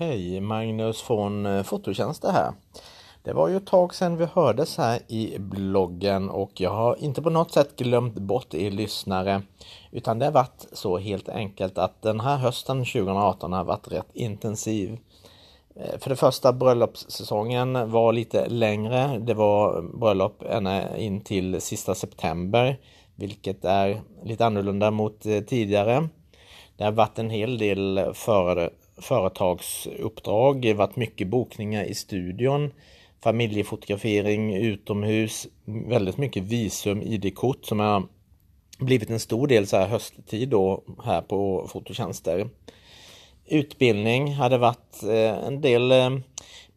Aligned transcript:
Hej, 0.00 0.40
Magnus 0.40 1.02
från 1.02 1.46
eh, 1.46 1.62
Fototjänster 1.62 2.32
här. 2.32 2.52
Det 3.22 3.32
var 3.32 3.48
ju 3.48 3.56
ett 3.56 3.66
tag 3.66 3.94
sedan 3.94 4.16
vi 4.16 4.24
hördes 4.24 4.78
här 4.78 5.00
i 5.08 5.38
bloggen 5.38 6.30
och 6.30 6.60
jag 6.60 6.70
har 6.70 6.96
inte 7.02 7.22
på 7.22 7.30
något 7.30 7.52
sätt 7.52 7.76
glömt 7.76 8.14
bort 8.14 8.54
er 8.54 8.70
lyssnare. 8.70 9.42
Utan 9.90 10.18
det 10.18 10.24
har 10.24 10.32
varit 10.32 10.66
så 10.72 10.98
helt 10.98 11.28
enkelt 11.28 11.78
att 11.78 12.02
den 12.02 12.20
här 12.20 12.36
hösten 12.36 12.78
2018 12.78 13.52
har 13.52 13.64
varit 13.64 13.92
rätt 13.92 14.10
intensiv. 14.12 14.98
Eh, 15.76 15.98
för 15.98 16.10
det 16.10 16.16
första 16.16 16.52
bröllopssäsongen 16.52 17.90
var 17.90 18.12
lite 18.12 18.48
längre. 18.48 19.18
Det 19.18 19.34
var 19.34 19.82
bröllop 19.98 20.42
ända 20.42 20.96
in 20.96 21.20
till 21.20 21.60
sista 21.60 21.94
september, 21.94 22.80
vilket 23.14 23.64
är 23.64 24.00
lite 24.24 24.46
annorlunda 24.46 24.90
mot 24.90 25.26
eh, 25.26 25.40
tidigare. 25.40 26.08
Det 26.76 26.84
har 26.84 26.92
varit 26.92 27.18
en 27.18 27.30
hel 27.30 27.58
del 27.58 28.10
före 28.14 28.70
företagsuppdrag, 29.00 30.60
det 30.60 30.68
har 30.68 30.74
varit 30.74 30.96
mycket 30.96 31.28
bokningar 31.28 31.84
i 31.84 31.94
studion, 31.94 32.72
familjefotografering 33.22 34.54
utomhus, 34.56 35.46
väldigt 35.64 36.16
mycket 36.16 36.42
visum, 36.42 37.02
ID-kort 37.02 37.64
som 37.64 37.80
har 37.80 38.02
blivit 38.78 39.10
en 39.10 39.20
stor 39.20 39.46
del 39.46 39.66
så 39.66 39.76
här 39.76 39.86
hösttid 39.86 40.48
då 40.48 40.82
här 41.04 41.20
på 41.20 41.68
fototjänster. 41.72 42.48
Utbildning 43.46 44.34
hade 44.34 44.58
varit 44.58 45.02
eh, 45.02 45.46
en 45.46 45.60
del 45.60 45.92
eh, 45.92 46.10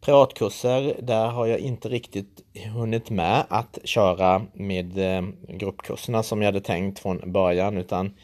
privatkurser. 0.00 0.96
Där 1.02 1.26
har 1.26 1.46
jag 1.46 1.58
inte 1.58 1.88
riktigt 1.88 2.40
hunnit 2.74 3.10
med 3.10 3.44
att 3.48 3.78
köra 3.84 4.42
med 4.52 4.98
eh, 4.98 5.22
gruppkurserna 5.48 6.22
som 6.22 6.42
jag 6.42 6.48
hade 6.48 6.60
tänkt 6.60 6.98
från 6.98 7.32
början 7.32 7.76
utan 7.76 8.14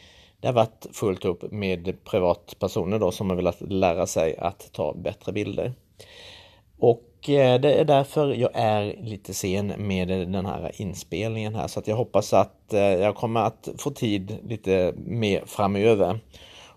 det 0.41 0.47
har 0.47 0.55
varit 0.55 0.87
fullt 0.93 1.25
upp 1.25 1.53
med 1.53 2.05
privatpersoner 2.05 2.99
då 2.99 3.11
som 3.11 3.31
har 3.31 3.37
velat 3.37 3.61
lära 3.61 4.07
sig 4.07 4.37
att 4.37 4.73
ta 4.73 4.95
bättre 4.95 5.33
bilder. 5.33 5.73
Och 6.79 7.29
eh, 7.29 7.61
det 7.61 7.75
är 7.75 7.85
därför 7.85 8.35
jag 8.35 8.51
är 8.55 8.97
lite 9.03 9.35
sen 9.35 9.73
med 9.77 10.09
den 10.09 10.47
här 10.47 10.73
inspelningen 10.75 11.55
här 11.55 11.67
så 11.67 11.81
att 11.81 11.89
jag 11.89 11.97
hoppas 11.97 12.33
att 12.33 12.73
eh, 12.73 12.81
jag 12.81 13.17
kommer 13.17 13.41
att 13.41 13.69
få 13.79 13.91
tid 13.91 14.39
lite 14.49 14.95
mer 14.97 15.43
framöver. 15.47 16.21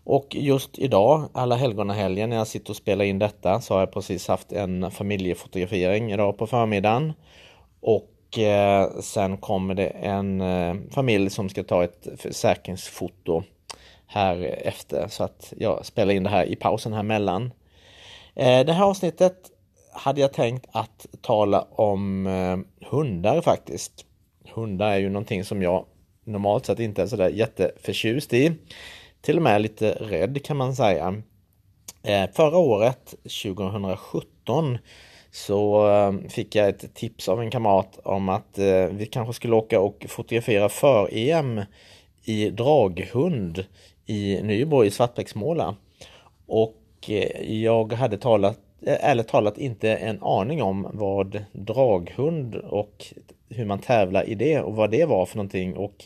Och 0.03 0.35
just 0.35 0.79
idag, 0.79 1.29
alla 1.33 1.55
helgonahelgen 1.55 2.29
när 2.29 2.37
jag 2.37 2.47
sitter 2.47 2.69
och 2.69 2.75
spelar 2.75 3.05
in 3.05 3.19
detta 3.19 3.61
så 3.61 3.73
har 3.73 3.79
jag 3.79 3.91
precis 3.91 4.27
haft 4.27 4.51
en 4.51 4.91
familjefotografering 4.91 6.11
idag 6.11 6.37
på 6.37 6.47
förmiddagen. 6.47 7.13
Och 7.81 8.10
Eh, 8.37 8.89
sen 9.01 9.37
kommer 9.37 9.73
det 9.75 9.87
en 9.87 10.41
eh, 10.41 10.75
familj 10.91 11.29
som 11.29 11.49
ska 11.49 11.63
ta 11.63 11.83
ett 11.83 12.07
försäkringsfoto 12.17 13.43
här 14.07 14.41
efter 14.63 15.07
så 15.07 15.23
att 15.23 15.53
jag 15.57 15.85
spelar 15.85 16.13
in 16.13 16.23
det 16.23 16.29
här 16.29 16.45
i 16.45 16.55
pausen 16.55 16.93
här 16.93 17.03
mellan. 17.03 17.51
Eh, 18.35 18.65
det 18.65 18.73
här 18.73 18.85
avsnittet 18.85 19.37
hade 19.93 20.21
jag 20.21 20.33
tänkt 20.33 20.65
att 20.71 21.05
tala 21.21 21.61
om 21.61 22.25
hundar 22.89 23.41
faktiskt. 23.41 24.05
Hundar 24.53 24.91
är 24.91 24.97
ju 24.97 25.09
någonting 25.09 25.43
som 25.43 25.61
jag 25.61 25.85
normalt 26.23 26.65
sett 26.65 26.79
inte 26.79 27.01
är 27.01 27.07
sådär 27.07 27.29
jätteförtjust 27.29 28.33
i. 28.33 28.53
Till 29.21 29.37
och 29.37 29.43
med 29.43 29.61
lite 29.61 29.91
rädd 29.91 30.45
kan 30.45 30.57
man 30.57 30.75
säga. 30.75 31.21
Förra 32.33 32.57
året, 32.57 33.15
2017, 33.43 34.77
så 35.31 35.87
ehm, 35.87 36.29
fick 36.29 36.55
jag 36.55 36.69
ett 36.69 36.93
tips 36.93 37.29
av 37.29 37.41
en 37.41 37.51
kamrat 37.51 37.99
om 38.03 38.29
att 38.29 38.59
eh, 38.59 38.85
vi 38.91 39.05
kanske 39.11 39.33
skulle 39.33 39.55
åka 39.55 39.79
och 39.79 40.05
fotografera 40.09 40.69
för-EM 40.69 41.61
i 42.23 42.49
draghund 42.49 43.65
i 44.05 44.39
Nybro 44.43 44.85
i 44.85 44.91
Svartbäcksmåla. 44.91 45.75
Och 46.47 46.85
eh, 47.07 47.53
jag 47.61 47.93
hade 47.93 48.17
talat, 48.17 48.59
eh, 48.85 49.09
ärligt 49.09 49.27
talat 49.27 49.57
inte 49.57 49.95
en 49.95 50.23
aning 50.23 50.61
om 50.61 50.87
vad 50.93 51.43
draghund 51.51 52.55
och 52.55 53.05
hur 53.49 53.65
man 53.65 53.79
tävlar 53.79 54.29
i 54.29 54.35
det 54.35 54.59
och 54.59 54.75
vad 54.75 54.91
det 54.91 55.05
var 55.05 55.25
för 55.25 55.37
någonting 55.37 55.77
och 55.77 56.05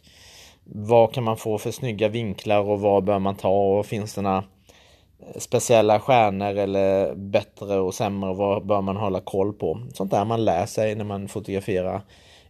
vad 0.63 1.13
kan 1.13 1.24
man 1.24 1.38
få 1.38 1.57
för 1.57 1.72
snygga 1.72 2.07
vinklar 2.07 2.59
och 2.59 2.80
vad 2.80 3.03
bör 3.03 3.19
man 3.19 3.36
ta 3.36 3.78
och 3.78 3.86
finns 3.86 4.13
det 4.13 4.22
några 4.22 4.44
speciella 5.36 6.00
stjärnor 6.00 6.56
eller 6.58 7.16
bättre 7.16 7.80
och 7.80 7.94
sämre 7.94 8.34
vad 8.34 8.66
bör 8.66 8.81
man 8.81 8.97
hålla 8.97 9.19
koll 9.19 9.53
på. 9.53 9.81
Sånt 9.94 10.12
där 10.12 10.25
man 10.25 10.46
lär 10.46 10.66
sig 10.66 10.96
när 10.96 11.06
man 11.06 11.28
fotograferar 11.28 12.02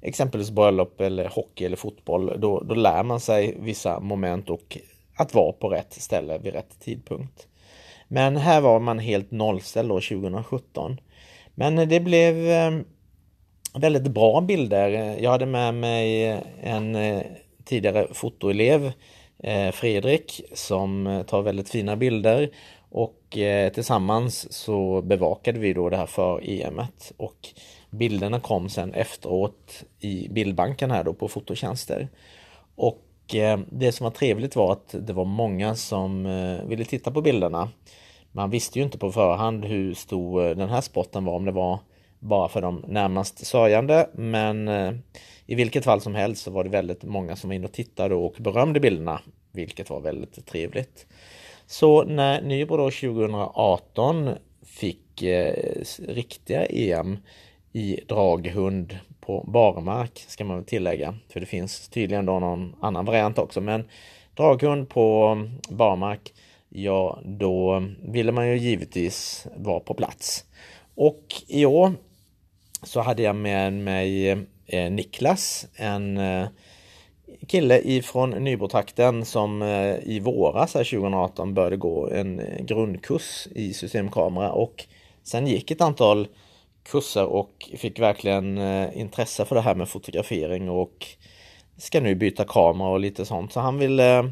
exempelvis 0.02 0.52
bröllop 0.52 1.02
eller 1.02 1.28
hockey 1.28 1.66
eller 1.66 1.78
fotboll. 1.78 2.40
Då, 2.40 2.59
då 2.59 2.75
lär 2.75 3.03
man 3.03 3.19
sig 3.19 3.56
vissa 3.59 4.00
moment 4.00 4.50
och 4.50 4.78
att 5.18 5.34
vara 5.34 5.52
på 5.52 5.69
rätt 5.69 5.94
ställe 5.94 6.38
vid 6.38 6.53
rätt 6.53 6.80
tidpunkt. 6.80 7.47
Men 8.08 8.38
här 8.38 8.62
var 8.62 8.80
man 8.80 9.00
helt 9.00 9.31
nollställd 9.31 9.90
då 9.90 9.96
2017. 9.96 10.97
Men 11.56 11.90
det 11.90 12.00
blev 12.00 12.50
ehm, 12.50 12.86
väldigt 13.74 14.07
bra 14.07 14.42
bilder. 14.42 15.18
Jag 15.19 15.31
hade 15.31 15.46
med 15.46 15.74
mig 15.74 16.24
en 16.62 16.96
eh, 16.96 17.22
tidigare 17.66 18.07
fotoelev, 18.13 18.92
Eh, 19.47 19.72
Fredrik, 19.72 20.41
som 20.53 21.07
eh, 21.07 21.23
tar 21.23 21.41
väldigt 21.41 21.69
fina 21.69 21.95
bilder. 21.95 22.50
Och 22.89 23.38
eh, 23.38 23.72
tillsammans 23.72 24.53
så 24.53 25.01
bevakade 25.01 25.59
vi 25.59 25.73
då 25.73 25.89
det 25.89 25.97
här 25.97 26.06
för 26.06 26.50
EMet 26.50 27.13
och 27.17 27.47
bilderna 27.89 28.39
kom 28.39 28.69
sen 28.69 28.94
efteråt 28.94 29.83
i 30.00 30.28
bildbanken 30.29 30.91
här 30.91 31.03
då 31.03 31.13
på 31.13 31.28
fototjänster. 31.28 32.07
Och 32.75 33.01
det 33.69 33.91
som 33.91 34.03
var 34.03 34.11
trevligt 34.11 34.56
var 34.56 34.72
att 34.72 34.95
det 35.00 35.13
var 35.13 35.25
många 35.25 35.75
som 35.75 36.23
ville 36.67 36.85
titta 36.85 37.12
på 37.12 37.22
bilderna. 37.22 37.69
Man 38.31 38.50
visste 38.50 38.79
ju 38.79 38.85
inte 38.85 38.97
på 38.97 39.12
förhand 39.12 39.66
hur 39.66 39.94
stor 39.94 40.56
den 40.56 40.69
här 40.69 40.81
spotten 40.81 41.25
var, 41.25 41.33
om 41.33 41.45
det 41.45 41.51
var 41.51 41.79
bara 42.28 42.50
för 42.50 42.62
de 42.62 42.84
närmast 42.88 43.46
sörjande. 43.46 44.09
Men 44.13 44.68
eh, 44.68 44.94
i 45.46 45.56
vilket 45.56 45.84
fall 45.84 46.02
som 46.02 46.16
helst 46.16 46.44
så 46.44 46.52
var 46.52 46.63
det 46.63 46.69
väldigt 46.69 47.03
många 47.03 47.36
som 47.36 47.50
var 47.50 47.56
inne 47.56 47.66
och 47.66 47.74
tittade 47.74 48.16
och 48.16 48.36
berömde 48.40 48.80
bilderna, 48.80 49.22
vilket 49.52 49.90
var 49.90 50.00
väldigt 50.00 50.46
trevligt. 50.46 51.08
Så 51.66 52.03
när 52.03 52.41
Nybro 52.41 52.78
då 52.78 52.91
2018 52.91 54.30
fick 54.66 55.22
eh, 55.22 55.84
riktiga 56.08 56.66
EM 56.66 57.18
i 57.74 58.00
draghund 58.08 58.97
på 59.19 59.44
barmark 59.47 60.25
ska 60.28 60.46
man 60.46 60.56
väl 60.56 60.66
tillägga. 60.66 61.16
För 61.30 61.40
det 61.40 61.46
finns 61.46 61.90
tydligen 61.90 62.25
då 62.25 62.40
någon 62.40 62.75
annan 62.81 63.06
variant 63.06 63.38
också. 63.38 63.62
Men 63.62 63.90
draghund 64.36 64.90
på 64.90 65.25
mm, 65.25 65.52
barmark, 65.69 66.34
ja 66.69 67.19
då 67.25 67.72
mm, 67.72 67.96
ville 68.02 68.31
man 68.31 68.47
ju 68.47 68.57
givetvis 68.57 69.47
vara 69.56 69.80
på 69.80 69.94
plats. 69.94 70.46
Och 70.96 71.24
i 71.47 71.66
år 71.66 71.94
så 72.85 73.01
hade 73.01 73.23
jag 73.23 73.35
med 73.35 73.73
mig 73.73 74.29
eh, 74.66 74.91
Niklas, 74.91 75.68
en 75.75 76.18
eh, 76.18 76.47
kille 77.47 77.81
ifrån 77.81 78.29
Nybrotrakten 78.29 79.25
som 79.25 79.62
eh, 79.62 79.96
i 80.03 80.19
våras 80.19 80.72
2018 80.72 81.53
började 81.53 81.78
gå 81.78 82.09
en 82.09 82.40
eh, 82.40 82.66
grundkurs 82.66 83.47
i 83.56 83.74
systemkamera 83.74 84.51
och 84.51 84.85
sen 85.24 85.47
gick 85.47 85.72
ett 85.72 85.81
antal 85.81 86.28
kurser 86.84 87.25
och 87.25 87.69
fick 87.78 88.00
verkligen 88.00 88.57
eh, 88.57 88.97
intresse 88.97 89.45
för 89.45 89.56
det 89.56 89.62
här 89.62 89.75
med 89.75 89.90
fotografering 89.90 90.69
och 90.69 91.07
ska 91.78 92.01
nu 92.01 92.16
byta 92.16 92.45
kamera 92.45 92.90
och 92.90 93.00
lite 93.00 93.25
sånt. 93.25 93.53
Så 93.53 93.59
han 93.59 93.79
ville 93.79 94.31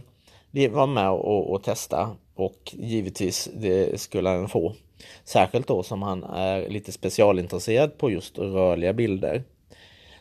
eh, 0.51 0.71
vara 0.71 0.85
med 0.85 1.09
och, 1.09 1.51
och, 1.51 1.63
testa 1.63 2.15
och 2.35 2.73
givetvis 2.73 3.49
det 3.53 4.01
skulle 4.01 4.29
han 4.29 4.49
få. 4.49 4.75
Särskilt 5.23 5.67
då 5.67 5.83
som 5.83 6.01
han 6.01 6.23
är 6.23 6.69
lite 6.69 6.91
specialintresserad 6.91 7.97
på 7.97 8.11
just 8.11 8.37
rörliga 8.39 8.93
bilder. 8.93 9.43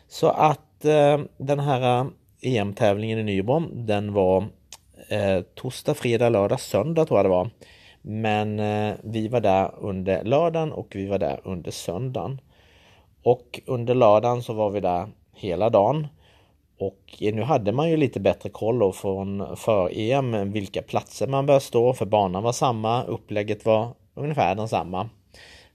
Så 0.07 0.27
att 0.27 0.85
eh, 0.85 1.19
den 1.37 1.59
här 1.59 2.01
eh, 2.01 2.07
e 2.41 2.57
EM-tävlingen 2.57 3.19
i 3.19 3.23
Nybro, 3.23 3.59
den 3.73 4.13
var 4.13 4.45
eh, 5.09 5.41
torsdag, 5.55 5.93
fredag, 5.93 6.29
lördag, 6.29 6.59
söndag 6.59 7.05
tror 7.05 7.19
jag 7.19 7.25
det 7.25 7.29
var. 7.29 7.49
Men 8.01 8.59
eh, 8.59 8.95
vi 9.03 9.27
var 9.27 9.39
där 9.41 9.71
under 9.79 10.23
lördagen 10.23 10.71
och 10.71 10.87
vi 10.95 11.07
var 11.07 11.19
där 11.19 11.41
under 11.43 11.71
söndagen. 11.71 12.41
Och 13.23 13.61
under 13.65 13.95
lördagen 13.95 14.43
så 14.43 14.53
var 14.53 14.69
vi 14.69 14.79
där 14.79 15.07
hela 15.33 15.69
dagen. 15.69 16.07
Och 16.79 17.17
eh, 17.19 17.35
nu 17.35 17.41
hade 17.41 17.71
man 17.71 17.89
ju 17.89 17.97
lite 17.97 18.19
bättre 18.19 18.49
koll 18.49 18.79
då 18.79 18.91
från 18.91 19.57
för-EM 19.57 20.51
vilka 20.51 20.81
platser 20.81 21.27
man 21.27 21.45
bör 21.45 21.59
stå 21.59 21.93
för 21.93 22.05
banan 22.05 22.43
var 22.43 22.51
samma, 22.51 23.03
upplägget 23.03 23.65
var 23.65 23.93
ungefär 24.13 24.55
densamma. 24.55 25.09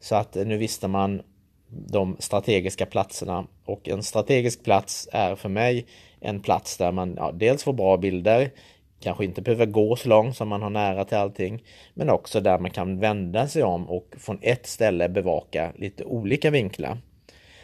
Så 0.01 0.17
att 0.17 0.35
nu 0.35 0.57
visste 0.57 0.89
man 0.89 1.23
de 1.69 2.17
strategiska 2.19 2.87
platserna 2.87 3.47
och 3.65 3.89
en 3.89 4.03
strategisk 4.03 4.65
plats 4.65 5.09
är 5.13 5.35
för 5.35 5.49
mig 5.49 5.87
en 6.21 6.41
plats 6.41 6.77
där 6.77 6.93
man 6.93 7.15
ja, 7.17 7.33
dels 7.33 7.65
får 7.65 7.73
bra 7.73 7.97
bilder, 7.97 8.51
kanske 9.01 9.25
inte 9.25 9.43
behöver 9.43 9.67
gå 9.67 9.97
så 9.97 10.09
långt 10.09 10.37
som 10.37 10.49
man 10.49 10.63
har 10.63 10.71
nära 10.71 11.05
till 11.05 11.17
allting. 11.17 11.63
Men 11.95 12.11
också 12.11 12.41
där 12.41 12.59
man 12.59 12.71
kan 12.71 12.99
vända 12.99 13.49
sig 13.49 13.63
om 13.63 13.89
och 13.89 14.15
från 14.19 14.39
ett 14.43 14.67
ställe 14.67 15.09
bevaka 15.09 15.73
lite 15.77 16.05
olika 16.05 16.51
vinklar. 16.51 16.99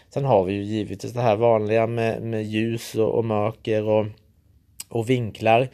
Sen 0.08 0.24
har 0.24 0.44
vi 0.44 0.52
ju 0.52 0.62
givetvis 0.62 1.12
det 1.12 1.20
här 1.20 1.36
vanliga 1.36 1.86
med, 1.86 2.22
med 2.22 2.44
ljus 2.44 2.94
och, 2.94 3.14
och 3.14 3.24
mörker 3.24 3.82
och, 3.82 4.06
och 4.88 5.10
vinklar. 5.10 5.68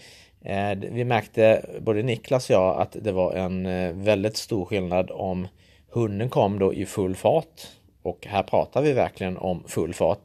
Eh, 0.44 0.78
vi 0.78 1.04
märkte, 1.04 1.64
både 1.80 2.02
Niklas 2.02 2.50
och 2.50 2.54
jag, 2.54 2.80
att 2.80 2.96
det 3.00 3.12
var 3.12 3.32
en 3.32 3.66
eh, 3.66 3.92
väldigt 3.92 4.36
stor 4.36 4.64
skillnad 4.64 5.10
om 5.10 5.48
Hunden 5.88 6.28
kom 6.28 6.58
då 6.58 6.74
i 6.74 6.86
full 6.86 7.16
fart 7.16 7.66
och 8.02 8.26
här 8.26 8.42
pratar 8.42 8.82
vi 8.82 8.92
verkligen 8.92 9.36
om 9.36 9.64
full 9.66 9.94
fart 9.94 10.20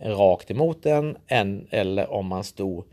rakt 0.00 0.50
emot 0.50 0.82
den 0.82 1.16
en, 1.26 1.68
eller 1.70 2.10
om 2.12 2.26
man 2.26 2.44
stod 2.44 2.84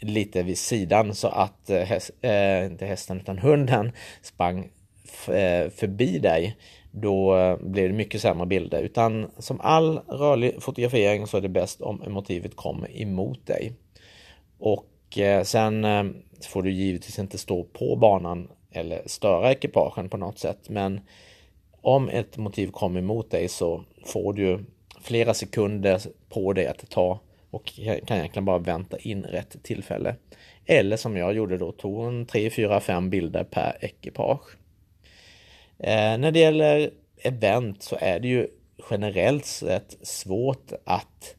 lite 0.00 0.42
vid 0.42 0.58
sidan 0.58 1.14
så 1.14 1.28
att, 1.28 1.70
eh, 1.70 1.80
häst, 1.80 2.10
eh, 2.22 2.66
inte 2.66 2.86
hästen 2.86 3.20
utan 3.20 3.38
hunden 3.38 3.92
sprang 4.22 4.70
förbi 5.76 6.18
dig. 6.18 6.56
Då 6.90 7.56
blir 7.60 7.88
det 7.88 7.94
mycket 7.94 8.20
sämre 8.20 8.46
bilder. 8.46 8.82
Utan 8.82 9.30
som 9.38 9.60
all 9.60 9.98
rörlig 9.98 10.62
fotografering 10.62 11.26
så 11.26 11.36
är 11.36 11.40
det 11.40 11.48
bäst 11.48 11.80
om 11.80 12.02
motivet 12.06 12.56
kommer 12.56 13.00
emot 13.00 13.46
dig. 13.46 13.72
Och 14.58 14.86
Eh, 15.18 15.42
sen 15.42 15.84
eh, 15.84 16.04
får 16.48 16.62
du 16.62 16.70
givetvis 16.70 17.18
inte 17.18 17.38
stå 17.38 17.64
på 17.64 17.96
banan 17.96 18.48
eller 18.72 19.02
störa 19.06 19.52
ekipagen 19.52 20.08
på 20.08 20.16
något 20.16 20.38
sätt. 20.38 20.68
Men 20.68 21.00
om 21.80 22.08
ett 22.08 22.36
motiv 22.36 22.70
kommer 22.70 23.00
emot 23.00 23.30
dig 23.30 23.48
så 23.48 23.84
får 24.06 24.32
du 24.32 24.64
flera 25.00 25.34
sekunder 25.34 26.00
på 26.28 26.52
dig 26.52 26.66
att 26.66 26.90
ta 26.90 27.20
och 27.50 27.64
kan 28.06 28.16
egentligen 28.16 28.44
bara 28.44 28.58
vänta 28.58 28.98
in 28.98 29.22
rätt 29.22 29.62
tillfälle. 29.62 30.16
Eller 30.66 30.96
som 30.96 31.16
jag 31.16 31.34
gjorde 31.34 31.58
då, 31.58 31.72
tog 31.72 32.06
en 32.06 32.26
3, 32.26 32.50
4, 32.50 32.80
5 32.80 33.10
bilder 33.10 33.44
per 33.44 33.76
ekipage. 33.80 34.56
Eh, 35.78 36.18
när 36.18 36.30
det 36.30 36.38
gäller 36.38 36.90
event 37.22 37.82
så 37.82 37.96
är 38.00 38.20
det 38.20 38.28
ju 38.28 38.48
generellt 38.90 39.44
sett 39.44 39.96
svårt 40.02 40.72
att 40.84 41.36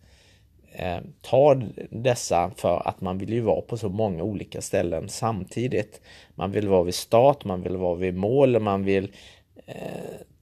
Eh, 0.77 0.97
tar 1.21 1.67
dessa 1.89 2.51
för 2.55 2.87
att 2.87 3.01
man 3.01 3.17
vill 3.17 3.33
ju 3.33 3.41
vara 3.41 3.61
på 3.61 3.77
så 3.77 3.89
många 3.89 4.23
olika 4.23 4.61
ställen 4.61 5.09
samtidigt. 5.09 6.01
Man 6.35 6.51
vill 6.51 6.67
vara 6.67 6.83
vid 6.83 6.95
start, 6.95 7.45
man 7.45 7.61
vill 7.61 7.77
vara 7.77 7.95
vid 7.95 8.15
mål, 8.15 8.59
man 8.59 8.83
vill 8.83 9.11
eh, 9.65 9.75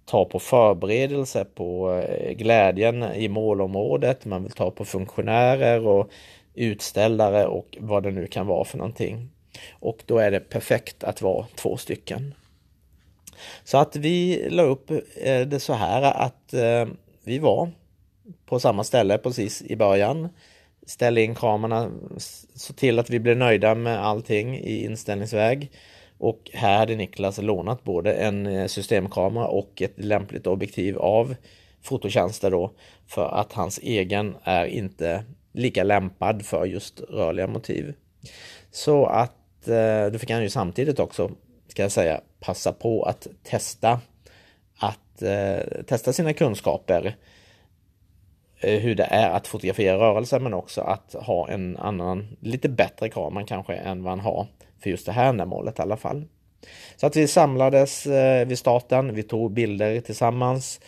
ta 0.05 0.25
på 0.25 0.39
förberedelse, 0.39 1.45
på 1.45 1.93
eh, 1.93 2.31
glädjen 2.31 3.03
i 3.03 3.27
målområdet, 3.27 4.25
man 4.25 4.43
vill 4.43 4.51
ta 4.51 4.71
på 4.71 4.85
funktionärer 4.85 5.87
och 5.87 6.09
utställare 6.53 7.45
och 7.45 7.77
vad 7.79 8.03
det 8.03 8.11
nu 8.11 8.27
kan 8.27 8.47
vara 8.47 8.65
för 8.65 8.77
någonting. 8.77 9.29
Och 9.71 10.03
då 10.05 10.17
är 10.17 10.31
det 10.31 10.39
perfekt 10.39 11.03
att 11.03 11.21
vara 11.21 11.45
två 11.55 11.77
stycken. 11.77 12.33
Så 13.63 13.77
att 13.77 13.95
vi 13.95 14.47
la 14.49 14.63
upp 14.63 14.91
det 15.47 15.61
så 15.61 15.73
här 15.73 16.01
att 16.01 16.53
vi 17.23 17.39
var 17.39 17.69
på 18.45 18.59
samma 18.59 18.83
ställe 18.83 19.17
precis 19.17 19.61
i 19.61 19.75
början. 19.75 20.29
Ställ 20.85 21.17
in 21.17 21.35
kamerorna, 21.35 21.91
så 22.55 22.73
till 22.73 22.99
att 22.99 23.09
vi 23.09 23.19
blir 23.19 23.35
nöjda 23.35 23.75
med 23.75 24.05
allting 24.05 24.57
i 24.57 24.85
inställningsväg. 24.85 25.71
Och 26.17 26.51
här 26.53 26.77
hade 26.77 26.95
Niklas 26.95 27.37
lånat 27.37 27.83
både 27.83 28.13
en 28.13 28.47
eh, 28.47 28.67
systemkamera 28.67 29.47
och 29.47 29.81
ett 29.81 29.93
lämpligt 29.95 30.47
objektiv 30.47 30.97
av 30.97 31.35
fototjänster 31.81 32.51
då 32.51 32.71
för 33.07 33.39
att 33.39 33.53
hans 33.53 33.79
egen 33.83 34.35
är 34.43 34.65
inte 34.65 35.23
lika 35.53 35.83
lämpad 35.83 36.45
för 36.45 36.65
just 36.65 36.99
rörliga 36.99 37.47
motiv. 37.47 37.93
Så 38.71 39.05
att 39.05 39.67
eh, 39.67 40.05
då 40.11 40.19
fick 40.19 40.29
han 40.29 40.43
ju 40.43 40.49
samtidigt 40.49 40.99
också, 40.99 41.31
ska 41.67 41.81
jag 41.81 41.91
säga, 41.91 42.21
passa 42.39 42.73
på 42.73 43.03
att 43.03 43.27
testa 43.43 43.99
att 44.77 45.21
eh, 45.21 45.83
testa 45.87 46.13
sina 46.13 46.33
kunskaper 46.33 47.15
Eh, 48.63 48.79
hur 48.79 48.95
det 48.95 49.03
är 49.03 49.29
att 49.29 49.47
fotografera 49.47 49.97
rörelser 49.97 50.39
men 50.39 50.53
också 50.53 50.81
att 50.81 51.13
ha 51.13 51.49
en 51.49 51.77
annan, 51.77 52.37
lite 52.39 52.69
bättre 52.69 53.09
kamera 53.09 53.45
kanske 53.45 53.73
än 53.73 54.03
vad 54.03 54.11
han 54.11 54.19
har 54.19 54.47
för 54.79 54.89
just 54.89 55.05
det 55.05 55.11
här 55.11 55.29
ändamålet 55.29 55.79
i 55.79 55.81
alla 55.81 55.97
fall. 55.97 56.25
Så 56.95 57.07
att 57.07 57.15
vi 57.15 57.27
samlades 57.27 58.05
eh, 58.05 58.47
vid 58.47 58.59
starten, 58.59 59.15
vi 59.15 59.23
tog 59.23 59.51
bilder 59.51 59.99
tillsammans. 59.99 60.79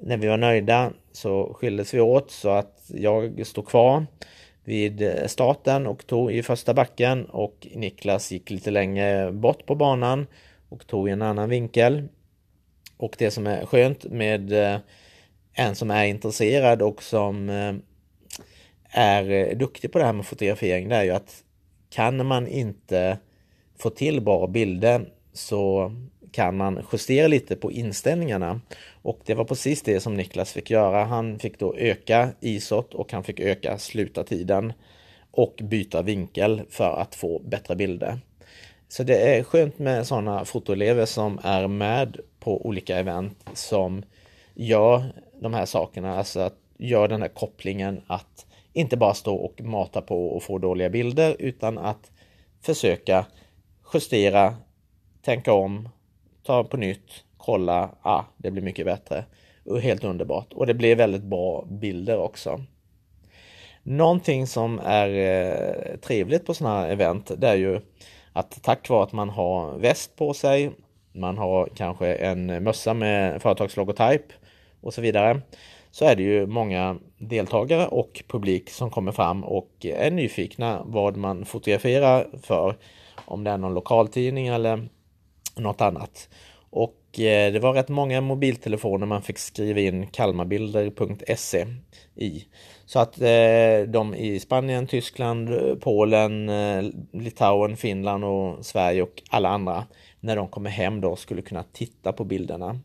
När 0.00 0.16
vi 0.16 0.26
var 0.26 0.36
nöjda 0.36 0.92
så 1.12 1.54
skildes 1.54 1.94
vi 1.94 2.00
åt 2.00 2.30
så 2.30 2.48
att 2.48 2.90
jag 2.94 3.46
stod 3.46 3.68
kvar 3.68 4.06
vid 4.64 5.02
eh, 5.02 5.26
starten 5.26 5.86
och 5.86 6.06
tog 6.06 6.32
i 6.32 6.42
första 6.42 6.74
backen 6.74 7.24
och 7.24 7.66
Niklas 7.74 8.32
gick 8.32 8.50
lite 8.50 8.70
längre 8.70 9.32
bort 9.32 9.66
på 9.66 9.74
banan 9.74 10.26
och 10.68 10.86
tog 10.86 11.08
i 11.08 11.12
en 11.12 11.22
annan 11.22 11.48
vinkel. 11.48 12.08
Och 12.96 13.16
det 13.18 13.30
som 13.30 13.46
är 13.46 13.66
skönt 13.66 14.04
med 14.04 14.52
eh, 14.52 14.78
en 15.52 15.74
som 15.74 15.90
är 15.90 16.04
intresserad 16.04 16.82
och 16.82 17.02
som 17.02 17.48
eh, 17.48 17.74
är 18.90 19.30
eh, 19.30 19.56
duktig 19.56 19.92
på 19.92 19.98
det 19.98 20.04
här 20.04 20.12
med 20.12 20.26
fotografering, 20.26 20.88
det 20.88 20.96
är 20.96 21.02
ju 21.04 21.10
att 21.10 21.42
kan 21.90 22.26
man 22.26 22.46
inte 22.46 23.18
få 23.78 23.90
till 23.90 24.20
bra 24.20 24.46
bilder 24.46 25.08
så 25.32 25.92
kan 26.32 26.56
man 26.56 26.86
justera 26.92 27.28
lite 27.28 27.56
på 27.56 27.72
inställningarna. 27.72 28.60
Och 29.02 29.20
det 29.24 29.34
var 29.34 29.44
precis 29.44 29.82
det 29.82 30.00
som 30.00 30.14
Niklas 30.14 30.52
fick 30.52 30.70
göra. 30.70 31.04
Han 31.04 31.38
fick 31.38 31.58
då 31.58 31.74
öka 31.76 32.28
ISOt 32.40 32.94
och 32.94 33.12
han 33.12 33.24
fick 33.24 33.40
öka 33.40 33.78
slutartiden 33.78 34.72
och 35.30 35.60
byta 35.62 36.02
vinkel 36.02 36.62
för 36.70 37.00
att 37.00 37.14
få 37.14 37.38
bättre 37.38 37.76
bilder. 37.76 38.18
Så 38.88 39.02
det 39.02 39.36
är 39.36 39.42
skönt 39.42 39.78
med 39.78 40.06
sådana 40.06 40.44
fotoelever 40.44 41.06
som 41.06 41.40
är 41.42 41.68
med 41.68 42.16
på 42.40 42.66
olika 42.66 42.98
event 42.98 43.38
som 43.54 44.02
gör 44.54 45.02
de 45.40 45.54
här 45.54 45.66
sakerna, 45.66 46.18
alltså 46.18 46.40
att 46.40 46.56
gör 46.78 47.08
den 47.08 47.22
här 47.22 47.28
kopplingen 47.28 48.00
att 48.06 48.46
inte 48.72 48.96
bara 48.96 49.14
stå 49.14 49.34
och 49.34 49.60
mata 49.60 50.02
på 50.02 50.28
och 50.28 50.42
få 50.42 50.58
dåliga 50.58 50.90
bilder 50.90 51.36
utan 51.38 51.78
att 51.78 52.10
försöka 52.60 53.26
justera, 53.94 54.56
tänka 55.22 55.52
om, 55.52 55.88
ta 56.42 56.64
på 56.64 56.76
nytt, 56.76 57.24
kolla, 57.36 57.90
ah, 58.02 58.24
det 58.36 58.50
blir 58.50 58.62
mycket 58.62 58.86
bättre. 58.86 59.24
Helt 59.82 60.04
underbart 60.04 60.52
och 60.52 60.66
det 60.66 60.74
blir 60.74 60.96
väldigt 60.96 61.22
bra 61.22 61.64
bilder 61.70 62.18
också. 62.18 62.60
Någonting 63.82 64.46
som 64.46 64.80
är 64.84 65.08
eh, 65.08 65.96
trevligt 65.96 66.46
på 66.46 66.54
sådana 66.54 66.80
här 66.80 66.88
event 66.88 67.30
det 67.38 67.48
är 67.48 67.54
ju 67.54 67.80
att 68.32 68.62
tack 68.62 68.88
vare 68.88 69.02
att 69.02 69.12
man 69.12 69.28
har 69.28 69.78
väst 69.78 70.16
på 70.16 70.34
sig, 70.34 70.70
man 71.12 71.38
har 71.38 71.68
kanske 71.74 72.14
en 72.14 72.64
mössa 72.64 72.94
med 72.94 73.42
företagslogotyp 73.42 74.22
och 74.82 74.94
så 74.94 75.00
vidare 75.00 75.40
så 75.90 76.04
är 76.04 76.16
det 76.16 76.22
ju 76.22 76.46
många 76.46 76.98
deltagare 77.18 77.86
och 77.86 78.24
publik 78.28 78.70
som 78.70 78.90
kommer 78.90 79.12
fram 79.12 79.44
och 79.44 79.70
är 79.82 80.10
nyfikna 80.10 80.82
vad 80.84 81.16
man 81.16 81.44
fotograferar 81.44 82.26
för. 82.42 82.76
Om 83.24 83.44
det 83.44 83.50
är 83.50 83.58
någon 83.58 83.74
lokaltidning 83.74 84.46
eller 84.46 84.88
något 85.56 85.80
annat. 85.80 86.28
Och 86.70 87.20
eh, 87.20 87.52
det 87.52 87.60
var 87.60 87.72
rätt 87.72 87.88
många 87.88 88.20
mobiltelefoner 88.20 89.06
man 89.06 89.22
fick 89.22 89.38
skriva 89.38 89.80
in 89.80 90.06
kalmarbilder.se 90.06 91.66
i. 92.14 92.44
Så 92.86 92.98
att 92.98 93.20
eh, 93.20 93.88
de 93.88 94.14
i 94.14 94.40
Spanien, 94.40 94.86
Tyskland, 94.86 95.50
Polen, 95.80 96.48
eh, 96.48 96.82
Litauen, 97.12 97.76
Finland 97.76 98.24
och 98.24 98.66
Sverige 98.66 99.02
och 99.02 99.22
alla 99.30 99.48
andra 99.48 99.84
när 100.20 100.36
de 100.36 100.48
kommer 100.48 100.70
hem 100.70 101.00
då 101.00 101.16
skulle 101.16 101.42
kunna 101.42 101.62
titta 101.72 102.12
på 102.12 102.24
bilderna. 102.24 102.80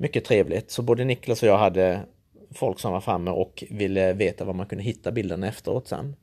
Mycket 0.00 0.24
trevligt, 0.24 0.70
så 0.70 0.82
både 0.82 1.04
Niklas 1.04 1.42
och 1.42 1.48
jag 1.48 1.58
hade 1.58 2.00
folk 2.54 2.80
som 2.80 2.92
var 2.92 3.00
framme 3.00 3.30
och 3.30 3.64
ville 3.70 4.12
veta 4.12 4.44
var 4.44 4.54
man 4.54 4.66
kunde 4.66 4.84
hitta 4.84 5.12
bilderna 5.12 5.48
efteråt 5.48 5.88
sen. 5.88 6.16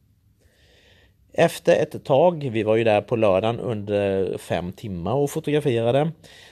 Efter 1.34 1.76
ett 1.76 2.04
tag, 2.04 2.50
vi 2.52 2.64
var 2.64 2.76
ju 2.76 2.84
där 2.84 3.02
på 3.02 3.16
lördagen 3.16 3.60
under 3.60 4.38
fem 4.38 4.74
timmar 4.74 5.14
och 5.14 5.30
fotograferade, 5.30 6.12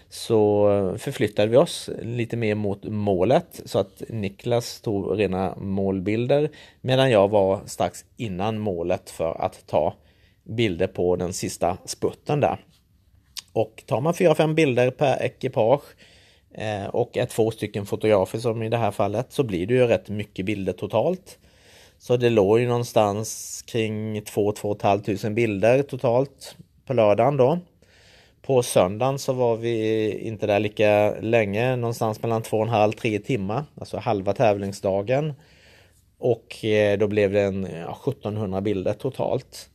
så 0.09 0.67
förflyttade 0.97 1.47
vi 1.47 1.57
oss 1.57 1.89
lite 2.01 2.37
mer 2.37 2.55
mot 2.55 2.83
målet 2.83 3.61
så 3.65 3.79
att 3.79 4.03
Niklas 4.09 4.81
tog 4.81 5.19
rena 5.19 5.55
målbilder 5.57 6.49
medan 6.81 7.11
jag 7.11 7.27
var 7.27 7.61
strax 7.65 8.05
innan 8.17 8.59
målet 8.59 9.09
för 9.09 9.41
att 9.41 9.67
ta 9.67 9.93
bilder 10.43 10.87
på 10.87 11.15
den 11.15 11.33
sista 11.33 11.77
sputten 11.85 12.39
där. 12.39 12.57
Och 13.53 13.83
tar 13.85 14.01
man 14.01 14.13
4-5 14.13 14.53
bilder 14.53 14.91
per 14.91 15.23
ekipage 15.23 15.83
Eh, 16.53 16.85
och 16.85 17.17
är 17.17 17.25
två 17.25 17.51
stycken 17.51 17.85
fotografer 17.85 18.39
som 18.39 18.63
i 18.63 18.69
det 18.69 18.77
här 18.77 18.91
fallet 18.91 19.31
så 19.33 19.43
blir 19.43 19.67
det 19.67 19.73
ju 19.73 19.87
rätt 19.87 20.09
mycket 20.09 20.45
bilder 20.45 20.73
totalt. 20.73 21.39
Så 21.97 22.17
det 22.17 22.29
låg 22.29 22.59
ju 22.59 22.67
någonstans 22.67 23.61
kring 23.67 24.21
2-2 24.21 24.81
500 24.81 25.29
bilder 25.29 25.83
totalt 25.83 26.55
på 26.85 26.93
lördagen 26.93 27.37
då. 27.37 27.59
På 28.41 28.63
söndagen 28.63 29.19
så 29.19 29.33
var 29.33 29.55
vi 29.55 30.09
inte 30.19 30.47
där 30.47 30.59
lika 30.59 31.15
länge, 31.21 31.75
någonstans 31.75 32.21
mellan 32.21 32.43
2,5-3 32.43 33.19
timmar, 33.19 33.65
alltså 33.75 33.97
halva 33.97 34.33
tävlingsdagen. 34.33 35.33
Och 36.17 36.65
eh, 36.65 36.97
då 36.97 37.07
blev 37.07 37.31
det 37.31 37.41
en 37.41 37.63
ja, 37.63 37.99
1700 38.07 38.61
bilder 38.61 38.93
totalt. 38.93 39.69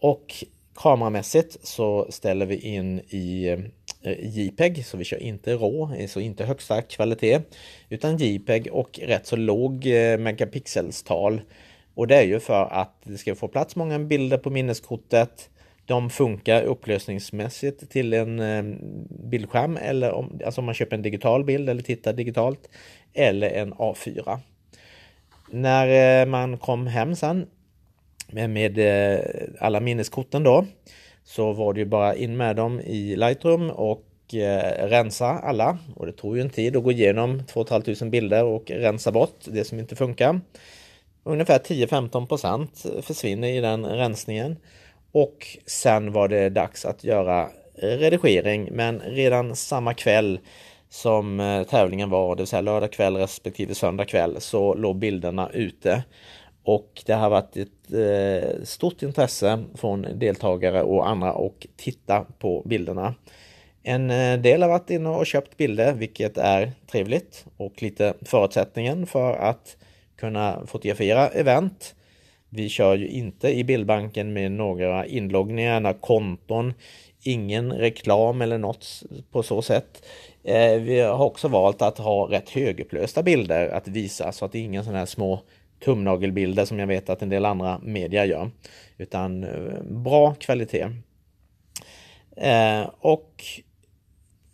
Och 0.00 0.44
kameramässigt 0.74 1.66
så 1.66 2.06
ställer 2.10 2.46
vi 2.46 2.56
in 2.56 2.98
i 2.98 3.56
Eh, 4.02 4.38
JPEG, 4.38 4.86
så 4.86 4.96
vi 4.96 5.04
kör 5.04 5.22
inte 5.22 5.54
RAW, 5.54 5.94
eh, 5.96 6.06
så 6.06 6.20
inte 6.20 6.44
högsta 6.44 6.82
kvalitet, 6.82 7.40
utan 7.88 8.16
JPEG 8.16 8.68
och 8.72 8.98
rätt 9.02 9.26
så 9.26 9.36
låg 9.36 9.86
eh, 9.86 10.18
megapixelstal. 10.18 11.40
Och 11.94 12.06
det 12.06 12.16
är 12.16 12.22
ju 12.22 12.40
för 12.40 12.64
att 12.64 12.94
det 13.04 13.18
ska 13.18 13.34
få 13.34 13.48
plats 13.48 13.76
många 13.76 13.98
bilder 13.98 14.38
på 14.38 14.50
minneskortet. 14.50 15.50
De 15.84 16.10
funkar 16.10 16.62
upplösningsmässigt 16.62 17.90
till 17.90 18.12
en 18.12 18.38
bildskärm 19.30 19.76
eller 19.76 20.12
om, 20.12 20.40
alltså 20.46 20.60
om 20.60 20.64
man 20.64 20.74
köper 20.74 20.96
en 20.96 21.02
digital 21.02 21.44
bild 21.44 21.68
eller 21.68 21.82
tittar 21.82 22.12
digitalt 22.12 22.68
eller 23.14 23.50
en 23.50 23.74
A4. 23.74 24.38
När 25.50 26.26
man 26.26 26.58
kom 26.58 26.86
hem 26.86 27.16
sen 27.16 27.46
med 28.32 28.78
alla 29.58 29.80
minneskorten 29.80 30.42
då 30.42 30.66
så 31.28 31.52
var 31.52 31.72
det 31.72 31.80
ju 31.80 31.86
bara 31.86 32.14
in 32.14 32.36
med 32.36 32.56
dem 32.56 32.80
i 32.80 33.16
Lightroom 33.16 33.70
och 33.70 34.34
eh, 34.34 34.88
rensa 34.88 35.26
alla. 35.26 35.78
Och 35.96 36.06
det 36.06 36.12
tog 36.12 36.36
ju 36.36 36.42
en 36.42 36.50
tid 36.50 36.76
att 36.76 36.82
gå 36.82 36.92
igenom 36.92 37.42
2 37.46 37.64
500 37.64 38.06
bilder 38.06 38.44
och 38.44 38.70
rensa 38.70 39.12
bort 39.12 39.38
det 39.44 39.64
som 39.64 39.78
inte 39.78 39.96
funkar. 39.96 40.40
Ungefär 41.24 41.58
10-15% 41.58 43.02
försvinner 43.02 43.48
i 43.48 43.60
den 43.60 43.86
rensningen. 43.86 44.56
Och 45.12 45.46
sen 45.66 46.12
var 46.12 46.28
det 46.28 46.48
dags 46.48 46.84
att 46.84 47.04
göra 47.04 47.48
redigering 47.74 48.68
men 48.72 49.00
redan 49.00 49.56
samma 49.56 49.94
kväll 49.94 50.40
som 50.90 51.40
eh, 51.40 51.62
tävlingen 51.62 52.10
var, 52.10 52.36
det 52.36 52.42
vill 52.42 52.46
säga 52.46 52.60
lördag 52.60 52.92
kväll 52.92 53.16
respektive 53.16 53.74
söndag 53.74 54.04
kväll, 54.04 54.40
så 54.40 54.74
låg 54.74 54.96
bilderna 54.96 55.50
ute. 55.52 56.02
Och 56.68 57.02
det 57.06 57.12
har 57.12 57.30
varit 57.30 57.56
ett 57.56 57.92
eh, 57.92 58.64
stort 58.64 59.02
intresse 59.02 59.64
från 59.74 60.06
deltagare 60.14 60.82
och 60.82 61.08
andra 61.08 61.30
att 61.30 61.66
titta 61.76 62.24
på 62.38 62.62
bilderna. 62.66 63.14
En 63.82 64.10
eh, 64.10 64.38
del 64.38 64.62
har 64.62 64.68
varit 64.68 64.90
inne 64.90 65.08
och 65.08 65.26
köpt 65.26 65.56
bilder, 65.56 65.92
vilket 65.92 66.38
är 66.38 66.72
trevligt 66.90 67.44
och 67.56 67.82
lite 67.82 68.14
förutsättningen 68.22 69.06
för 69.06 69.32
att 69.32 69.76
kunna 70.16 70.66
fotografera 70.66 71.28
event. 71.28 71.94
Vi 72.48 72.68
kör 72.68 72.96
ju 72.96 73.08
inte 73.08 73.48
i 73.58 73.64
bildbanken 73.64 74.32
med 74.32 74.52
några 74.52 75.06
inloggningar, 75.06 75.80
några 75.80 75.98
konton, 75.98 76.74
ingen 77.22 77.72
reklam 77.72 78.42
eller 78.42 78.58
något 78.58 79.02
på 79.30 79.42
så 79.42 79.62
sätt. 79.62 80.04
Eh, 80.44 80.80
vi 80.80 81.00
har 81.00 81.24
också 81.24 81.48
valt 81.48 81.82
att 81.82 81.98
ha 81.98 82.30
rätt 82.30 82.50
högupplösta 82.50 83.22
bilder 83.22 83.68
att 83.68 83.88
visa 83.88 84.32
så 84.32 84.44
att 84.44 84.52
det 84.52 84.58
är 84.58 84.62
inga 84.62 84.82
sådana 84.82 84.98
här 84.98 85.06
små 85.06 85.40
tumnagelbilder 85.80 86.64
som 86.64 86.78
jag 86.78 86.86
vet 86.86 87.10
att 87.10 87.22
en 87.22 87.28
del 87.28 87.44
andra 87.44 87.80
media 87.82 88.24
gör. 88.24 88.50
Utan 88.98 89.44
eh, 89.44 89.82
bra 89.82 90.34
kvalitet. 90.34 90.86
Eh, 92.36 92.90
och 92.98 93.44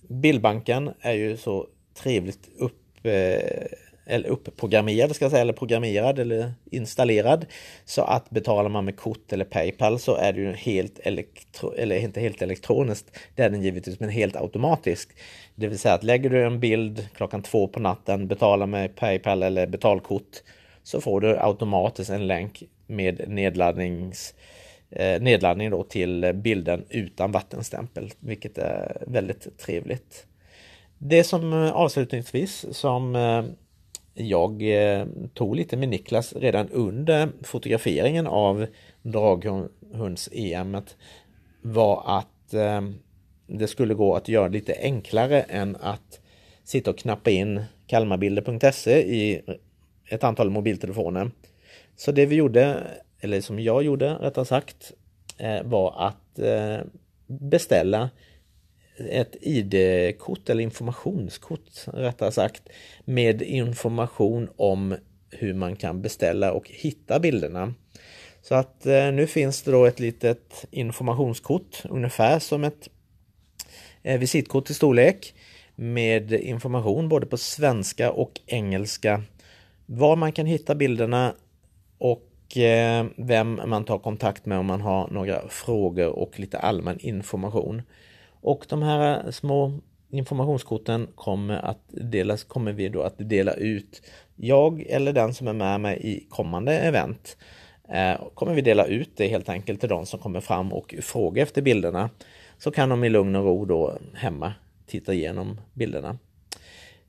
bildbanken 0.08 0.90
är 1.00 1.12
ju 1.12 1.36
så 1.36 1.66
trevligt 1.94 2.48
upp 2.58 3.06
eh, 3.06 3.66
eller 4.06 4.28
uppprogrammerad 4.28 5.16
ska 5.16 5.24
jag 5.24 5.32
säga, 5.32 5.42
eller 5.42 5.52
programmerad 5.52 6.18
eller 6.18 6.52
installerad. 6.70 7.46
Så 7.84 8.02
att 8.02 8.30
betalar 8.30 8.70
man 8.70 8.84
med 8.84 8.96
kort 8.96 9.32
eller 9.32 9.44
Paypal 9.44 9.98
så 9.98 10.16
är 10.16 10.32
det 10.32 10.40
ju 10.40 10.52
helt 10.52 10.98
elektro, 10.98 11.74
eller 11.74 11.96
inte 11.96 12.20
helt 12.20 12.42
elektroniskt, 12.42 13.18
det 13.34 13.42
är 13.42 13.50
den 13.50 13.62
givetvis, 13.62 14.00
men 14.00 14.08
helt 14.08 14.36
automatisk. 14.36 15.08
Det 15.54 15.68
vill 15.68 15.78
säga 15.78 15.94
att 15.94 16.04
lägger 16.04 16.30
du 16.30 16.44
en 16.44 16.60
bild 16.60 17.08
klockan 17.16 17.42
två 17.42 17.68
på 17.68 17.80
natten, 17.80 18.28
betalar 18.28 18.66
med 18.66 18.96
Paypal 18.96 19.42
eller 19.42 19.66
betalkort, 19.66 20.42
så 20.84 21.00
får 21.00 21.20
du 21.20 21.38
automatiskt 21.38 22.10
en 22.10 22.26
länk 22.26 22.62
med 22.86 23.28
nedladdnings 23.28 24.34
eh, 24.90 25.22
nedladdning 25.22 25.70
då 25.70 25.82
till 25.82 26.32
bilden 26.34 26.84
utan 26.90 27.32
vattenstämpel, 27.32 28.10
vilket 28.20 28.58
är 28.58 29.02
väldigt 29.06 29.58
trevligt. 29.58 30.26
Det 30.98 31.24
som 31.24 31.52
eh, 31.52 31.72
avslutningsvis 31.72 32.66
som 32.70 33.16
eh, 33.16 33.44
jag 34.14 34.62
eh, 34.62 35.06
tog 35.34 35.56
lite 35.56 35.76
med 35.76 35.88
Niklas 35.88 36.32
redan 36.32 36.68
under 36.68 37.28
fotograferingen 37.42 38.26
av 38.26 38.66
draghunds-EM 39.02 40.76
var 41.62 42.02
att 42.06 42.54
eh, 42.54 42.80
det 43.46 43.66
skulle 43.66 43.94
gå 43.94 44.14
att 44.14 44.28
göra 44.28 44.48
lite 44.48 44.76
enklare 44.82 45.40
än 45.42 45.76
att 45.80 46.20
sitta 46.64 46.90
och 46.90 46.98
knappa 46.98 47.30
in 47.30 47.62
kalmarbilder.se 47.86 48.98
i 48.98 49.42
ett 50.14 50.24
antal 50.24 50.50
mobiltelefoner. 50.50 51.30
Så 51.96 52.12
det 52.12 52.26
vi 52.26 52.36
gjorde, 52.36 52.86
eller 53.20 53.40
som 53.40 53.60
jag 53.60 53.82
gjorde 53.82 54.14
rättare 54.14 54.44
sagt, 54.44 54.92
eh, 55.38 55.62
var 55.62 55.94
att 56.08 56.38
eh, 56.38 56.78
beställa 57.26 58.10
ett 58.96 59.36
ID-kort 59.40 60.48
eller 60.50 60.62
informationskort 60.62 61.86
rättare 61.86 62.32
sagt 62.32 62.62
med 63.04 63.42
information 63.42 64.48
om 64.56 64.96
hur 65.30 65.54
man 65.54 65.76
kan 65.76 66.02
beställa 66.02 66.52
och 66.52 66.70
hitta 66.70 67.20
bilderna. 67.20 67.74
Så 68.42 68.54
att 68.54 68.86
eh, 68.86 69.12
nu 69.12 69.26
finns 69.26 69.62
det 69.62 69.70
då 69.70 69.84
ett 69.84 70.00
litet 70.00 70.64
informationskort 70.70 71.82
ungefär 71.88 72.38
som 72.38 72.64
ett 72.64 72.88
eh, 74.02 74.20
visitkort 74.20 74.70
i 74.70 74.74
storlek 74.74 75.34
med 75.74 76.32
information 76.32 77.08
både 77.08 77.26
på 77.26 77.36
svenska 77.36 78.12
och 78.12 78.40
engelska 78.46 79.22
var 79.86 80.16
man 80.16 80.32
kan 80.32 80.46
hitta 80.46 80.74
bilderna 80.74 81.34
och 81.98 82.56
eh, 82.56 83.06
vem 83.16 83.60
man 83.66 83.84
tar 83.84 83.98
kontakt 83.98 84.46
med 84.46 84.58
om 84.58 84.66
man 84.66 84.80
har 84.80 85.08
några 85.10 85.48
frågor 85.48 86.08
och 86.08 86.40
lite 86.40 86.58
allmän 86.58 86.98
information. 87.00 87.82
Och 88.40 88.66
de 88.68 88.82
här 88.82 89.30
små 89.30 89.80
informationskorten 90.10 91.08
kommer, 91.14 91.56
att 91.56 91.80
delas, 91.88 92.44
kommer 92.44 92.72
vi 92.72 92.88
då 92.88 93.02
att 93.02 93.14
dela 93.18 93.52
ut. 93.52 94.02
Jag 94.36 94.80
eller 94.80 95.12
den 95.12 95.34
som 95.34 95.48
är 95.48 95.52
med 95.52 95.80
mig 95.80 95.98
i 96.02 96.26
kommande 96.30 96.78
event 96.78 97.36
eh, 97.88 98.28
kommer 98.34 98.54
vi 98.54 98.60
dela 98.60 98.86
ut 98.86 99.10
det 99.16 99.28
helt 99.28 99.48
enkelt 99.48 99.80
till 99.80 99.88
de 99.88 100.06
som 100.06 100.18
kommer 100.18 100.40
fram 100.40 100.72
och 100.72 100.94
frågar 101.02 101.42
efter 101.42 101.62
bilderna. 101.62 102.10
Så 102.58 102.70
kan 102.70 102.88
de 102.88 103.04
i 103.04 103.08
lugn 103.08 103.36
och 103.36 103.44
ro 103.44 103.64
då 103.64 103.98
hemma 104.14 104.52
titta 104.86 105.14
igenom 105.14 105.60
bilderna. 105.72 106.18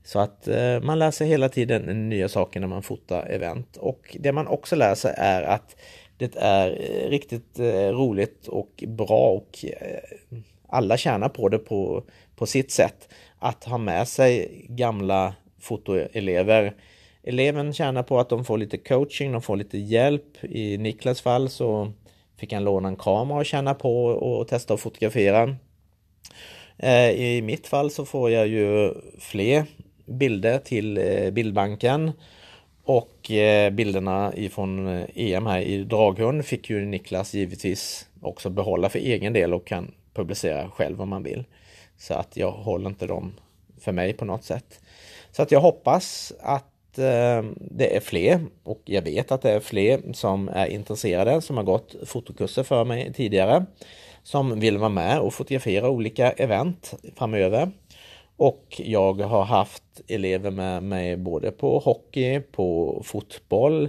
Så 0.06 0.18
att 0.18 0.48
eh, 0.48 0.80
man 0.80 0.98
lär 0.98 1.10
sig 1.10 1.28
hela 1.28 1.48
tiden 1.48 2.08
nya 2.08 2.28
saker 2.28 2.60
när 2.60 2.66
man 2.66 2.82
fotar 2.82 3.26
event. 3.26 3.76
Och 3.76 4.16
det 4.20 4.32
man 4.32 4.46
också 4.46 4.76
lär 4.76 4.94
sig 4.94 5.14
är 5.16 5.42
att 5.42 5.76
det 6.16 6.36
är 6.36 6.70
eh, 6.70 7.10
riktigt 7.10 7.58
eh, 7.58 7.88
roligt 7.88 8.48
och 8.48 8.84
bra 8.86 9.30
och 9.30 9.64
alla 10.68 10.96
tjänar 10.96 11.28
på 11.28 11.48
det 11.48 11.58
på, 11.58 12.04
på 12.36 12.46
sitt 12.46 12.70
sätt. 12.70 13.08
Att 13.38 13.64
ha 13.64 13.78
med 13.78 14.08
sig 14.08 14.64
gamla 14.68 15.34
fotoelever. 15.60 16.74
Eleven 17.22 17.72
tjänar 17.72 18.02
på 18.02 18.20
att 18.20 18.28
de 18.28 18.44
får 18.44 18.58
lite 18.58 18.76
coaching, 18.78 19.32
de 19.32 19.42
får 19.42 19.56
lite 19.56 19.78
hjälp. 19.78 20.44
I 20.44 20.78
Niklas 20.78 21.20
fall 21.20 21.48
så 21.48 21.92
fick 22.36 22.52
han 22.52 22.64
låna 22.64 22.88
en 22.88 22.96
kamera 22.96 23.38
och 23.38 23.46
känna 23.46 23.74
på 23.74 24.04
och 24.06 24.48
testa 24.48 24.74
att 24.74 24.80
fotografera. 24.80 25.56
I 27.14 27.42
mitt 27.42 27.66
fall 27.66 27.90
så 27.90 28.04
får 28.04 28.30
jag 28.30 28.48
ju 28.48 28.94
fler 29.18 29.66
bilder 30.06 30.58
till 30.58 30.98
eh, 30.98 31.30
bildbanken 31.30 32.12
och 32.84 33.30
eh, 33.30 33.70
bilderna 33.70 34.32
ifrån 34.36 34.88
eh, 34.88 35.04
EM 35.14 35.46
här 35.46 35.60
i 35.60 35.84
Draghund 35.84 36.44
fick 36.44 36.70
ju 36.70 36.84
Niklas 36.84 37.34
givetvis 37.34 38.08
också 38.20 38.50
behålla 38.50 38.88
för 38.88 38.98
egen 38.98 39.32
del 39.32 39.54
och 39.54 39.66
kan 39.66 39.94
publicera 40.14 40.70
själv 40.70 41.02
om 41.02 41.08
man 41.08 41.22
vill. 41.22 41.44
Så 41.98 42.14
att 42.14 42.36
jag 42.36 42.50
håller 42.50 42.88
inte 42.88 43.06
dem 43.06 43.32
för 43.80 43.92
mig 43.92 44.12
på 44.12 44.24
något 44.24 44.44
sätt. 44.44 44.80
Så 45.32 45.42
att 45.42 45.50
jag 45.50 45.60
hoppas 45.60 46.32
att 46.40 46.72
det 47.56 47.96
är 47.96 48.00
fler 48.00 48.40
och 48.62 48.82
jag 48.84 49.02
vet 49.02 49.32
att 49.32 49.42
det 49.42 49.50
är 49.50 49.60
fler 49.60 50.00
som 50.12 50.48
är 50.48 50.66
intresserade 50.66 51.40
som 51.40 51.56
har 51.56 51.64
gått 51.64 51.94
fotokurser 52.04 52.62
för 52.62 52.84
mig 52.84 53.12
tidigare 53.12 53.66
som 54.26 54.60
vill 54.60 54.78
vara 54.78 54.88
med 54.88 55.20
och 55.20 55.34
fotografera 55.34 55.90
olika 55.90 56.30
event 56.30 56.94
framöver. 57.16 57.70
Och 58.36 58.80
jag 58.84 59.20
har 59.20 59.44
haft 59.44 60.00
elever 60.08 60.50
med 60.50 60.82
mig 60.82 61.16
både 61.16 61.50
på 61.50 61.78
hockey, 61.78 62.40
på 62.40 63.00
fotboll, 63.04 63.88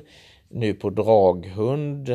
nu 0.50 0.74
på 0.74 0.89
draghund, 0.89 2.10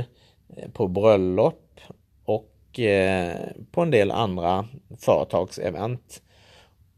eh, 0.56 0.70
på 0.72 0.88
bröllop 0.88 1.80
och 2.24 2.80
eh, 2.80 3.36
på 3.70 3.80
en 3.80 3.90
del 3.90 4.10
andra 4.10 4.68
företagsevent. 4.98 6.22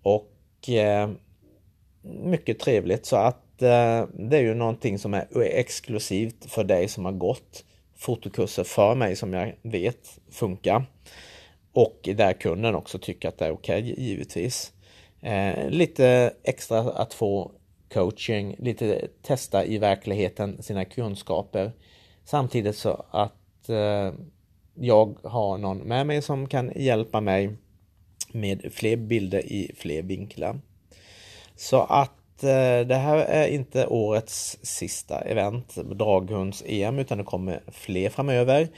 Och 0.02 0.68
eh, 0.68 1.10
mycket 2.02 2.58
trevligt 2.58 3.06
så 3.06 3.16
att 3.16 3.40
det 3.58 4.36
är 4.36 4.40
ju 4.40 4.54
någonting 4.54 4.98
som 4.98 5.14
är 5.14 5.26
exklusivt 5.40 6.50
för 6.50 6.64
dig 6.64 6.88
som 6.88 7.04
har 7.04 7.12
gått 7.12 7.64
fotokurser 7.96 8.64
för 8.64 8.94
mig 8.94 9.16
som 9.16 9.32
jag 9.32 9.54
vet 9.62 10.18
funkar. 10.30 10.84
Och 11.72 12.08
där 12.14 12.32
kunden 12.32 12.74
också 12.74 12.98
tycker 12.98 13.28
att 13.28 13.38
det 13.38 13.46
är 13.46 13.50
okej 13.50 13.82
okay, 13.82 14.04
givetvis. 14.04 14.73
Eh, 15.24 15.70
lite 15.70 16.34
extra 16.42 16.78
att 16.78 17.14
få 17.14 17.52
coaching, 17.92 18.56
lite 18.58 19.08
testa 19.22 19.64
i 19.64 19.78
verkligheten 19.78 20.62
sina 20.62 20.84
kunskaper. 20.84 21.72
Samtidigt 22.24 22.76
så 22.76 23.04
att 23.10 23.68
eh, 23.68 24.12
jag 24.74 25.18
har 25.22 25.58
någon 25.58 25.78
med 25.78 26.06
mig 26.06 26.22
som 26.22 26.48
kan 26.48 26.72
hjälpa 26.76 27.20
mig 27.20 27.56
med 28.32 28.72
fler 28.72 28.96
bilder 28.96 29.46
i 29.46 29.72
fler 29.76 30.02
vinklar. 30.02 30.60
Så 31.56 31.80
att 31.80 32.42
eh, 32.42 32.86
det 32.86 32.94
här 32.94 33.16
är 33.16 33.48
inte 33.48 33.86
årets 33.86 34.58
sista 34.62 35.20
event, 35.20 35.74
Draghunds-EM, 35.74 36.98
utan 36.98 37.18
det 37.18 37.24
kommer 37.24 37.62
fler 37.68 38.10
framöver. 38.10 38.68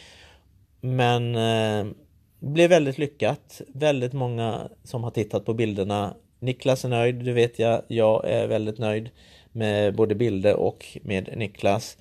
Men 0.80 1.34
eh, 1.34 1.92
det 2.40 2.50
blev 2.50 2.70
väldigt 2.70 2.98
lyckat. 2.98 3.60
Väldigt 3.68 4.12
många 4.12 4.68
som 4.84 5.04
har 5.04 5.10
tittat 5.10 5.44
på 5.44 5.54
bilderna. 5.54 6.14
Niklas 6.38 6.84
är 6.84 6.88
nöjd, 6.88 7.24
det 7.24 7.32
vet 7.32 7.58
jag. 7.58 7.82
Jag 7.88 8.28
är 8.28 8.46
väldigt 8.46 8.78
nöjd 8.78 9.10
med 9.52 9.94
både 9.94 10.14
bilder 10.14 10.56
och 10.56 10.98
med 11.02 11.34
Niklas. 11.36 11.96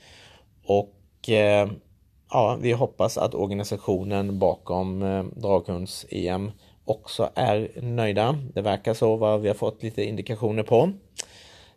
Och 0.65 1.29
eh, 1.29 1.69
ja, 2.31 2.57
vi 2.61 2.71
hoppas 2.71 3.17
att 3.17 3.35
organisationen 3.35 4.39
bakom 4.39 5.03
eh, 5.03 5.23
Draghunds-EM 5.35 6.51
också 6.85 7.29
är 7.35 7.81
nöjda. 7.81 8.39
Det 8.53 8.61
verkar 8.61 8.93
så 8.93 9.15
vad 9.15 9.41
vi 9.41 9.47
har 9.47 9.55
fått 9.55 9.83
lite 9.83 10.03
indikationer 10.03 10.63
på. 10.63 10.91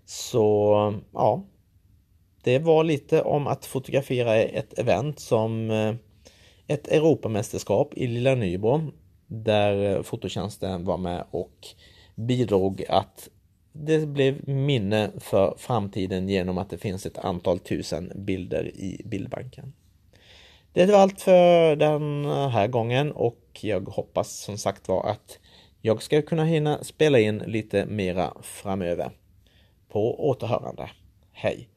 Så 0.05 0.95
ja, 1.12 1.45
det 2.43 2.59
var 2.59 2.85
lite 2.85 3.23
om 3.23 3.47
att 3.47 3.67
fotografera 3.67 4.37
ett 4.37 4.79
event 4.79 5.21
som 5.21 5.71
eh, 5.71 5.95
ett 6.67 6.88
Europamästerskap 6.88 7.95
i 7.95 8.07
Lilla 8.07 8.35
Nybro 8.35 8.83
där 9.27 9.97
eh, 9.97 10.03
fototjänsten 10.03 10.85
var 10.85 10.97
med 10.97 11.25
och 11.31 11.67
bidrog 12.19 12.85
att 12.89 13.29
det 13.73 14.07
blev 14.09 14.49
minne 14.49 15.11
för 15.19 15.55
framtiden 15.59 16.29
genom 16.29 16.59
att 16.59 16.71
det 16.71 16.79
finns 16.79 17.07
ett 17.07 17.19
antal 17.19 17.59
tusen 17.59 18.13
bilder 18.15 18.65
i 18.65 19.03
bildbanken. 19.05 19.73
Det 20.73 20.87
var 20.87 20.99
allt 20.99 21.21
för 21.21 21.77
den 21.77 22.25
här 22.25 22.67
gången 22.67 23.13
och 23.13 23.59
jag 23.61 23.89
hoppas 23.89 24.39
som 24.39 24.59
sagt 24.59 24.89
var 24.89 25.11
att 25.11 25.39
jag 25.81 26.03
ska 26.03 26.23
kunna 26.23 26.45
hinna 26.45 26.85
spela 26.85 27.19
in 27.19 27.39
lite 27.39 27.87
mera 27.87 28.33
framöver. 28.43 29.11
På 29.89 30.29
återhörande. 30.29 30.91
Hej! 31.33 31.69